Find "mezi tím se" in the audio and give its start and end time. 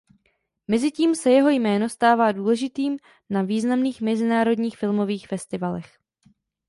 0.67-1.29